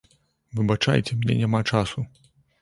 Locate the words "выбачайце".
0.59-1.11